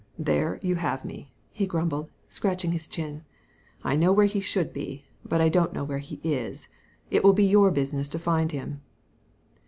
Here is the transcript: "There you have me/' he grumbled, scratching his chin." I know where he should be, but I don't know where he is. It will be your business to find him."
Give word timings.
"There 0.31 0.59
you 0.63 0.77
have 0.77 1.03
me/' 1.03 1.27
he 1.51 1.67
grumbled, 1.67 2.09
scratching 2.27 2.71
his 2.71 2.87
chin." 2.87 3.23
I 3.83 3.95
know 3.95 4.11
where 4.11 4.25
he 4.25 4.39
should 4.39 4.73
be, 4.73 5.05
but 5.23 5.41
I 5.41 5.47
don't 5.47 5.73
know 5.73 5.83
where 5.83 5.99
he 5.99 6.19
is. 6.23 6.67
It 7.11 7.23
will 7.23 7.33
be 7.33 7.45
your 7.45 7.69
business 7.69 8.09
to 8.09 8.17
find 8.17 8.51
him." 8.51 8.81